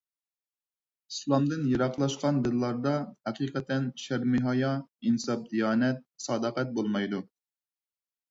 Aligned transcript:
ئىسلامدىن 1.11 1.65
يىراقلاشقان 1.71 2.39
دىللاردا 2.47 2.93
ھەقىقەتەن 3.29 3.85
شەرمى-ھايا، 4.05 4.71
ئىنساپ-دىيانەت، 5.09 6.01
ساداقەت 6.27 6.73
بولمايدۇ. 6.79 7.21